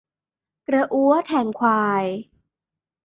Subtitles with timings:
[0.67, 2.05] กระอั้วแทงควาย